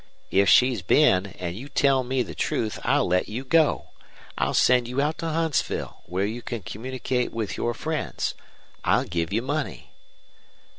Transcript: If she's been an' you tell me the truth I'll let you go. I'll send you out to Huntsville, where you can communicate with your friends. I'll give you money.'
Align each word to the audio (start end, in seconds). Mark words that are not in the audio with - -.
If 0.31 0.49
she's 0.49 0.81
been 0.81 1.27
an' 1.27 1.53
you 1.53 1.69
tell 1.69 2.03
me 2.03 2.23
the 2.23 2.33
truth 2.33 2.79
I'll 2.83 3.05
let 3.05 3.29
you 3.29 3.43
go. 3.45 3.89
I'll 4.35 4.55
send 4.55 4.87
you 4.87 4.99
out 4.99 5.19
to 5.19 5.27
Huntsville, 5.29 6.01
where 6.07 6.25
you 6.25 6.41
can 6.41 6.63
communicate 6.63 7.31
with 7.31 7.55
your 7.55 7.75
friends. 7.75 8.33
I'll 8.83 9.03
give 9.03 9.31
you 9.31 9.43
money.' 9.43 9.91